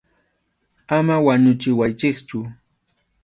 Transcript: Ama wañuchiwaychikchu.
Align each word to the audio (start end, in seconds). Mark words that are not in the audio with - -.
Ama 0.97 1.15
wañuchiwaychikchu. 1.25 2.37